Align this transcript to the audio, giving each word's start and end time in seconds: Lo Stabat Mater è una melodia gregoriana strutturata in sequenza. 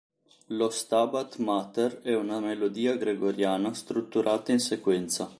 Lo 0.47 0.71
Stabat 0.71 1.37
Mater 1.37 1.99
è 1.99 2.15
una 2.15 2.39
melodia 2.39 2.95
gregoriana 2.95 3.71
strutturata 3.75 4.51
in 4.51 4.57
sequenza. 4.57 5.29